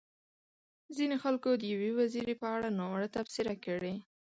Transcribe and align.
ځينو 0.95 1.15
خلکو 1.23 1.49
د 1.57 1.63
يوې 1.73 1.91
وزيرې 1.99 2.35
په 2.41 2.47
اړه 2.55 2.67
ناوړه 2.77 3.07
تبصرې 3.15 3.55
کړې. 3.65 3.93